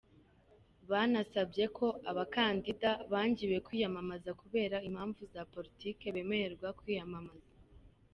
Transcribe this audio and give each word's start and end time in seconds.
Banasabye 0.91 1.65
ko 1.77 1.87
“abakandida 2.11 2.89
bangiwe 3.11 3.55
kwiyamamaza 3.65 4.31
kubera 4.41 4.77
impamvu 4.87 5.21
za 5.33 5.41
politiki” 5.53 6.03
bemererwa 6.15 6.69
kwiyamamaza. 6.79 7.51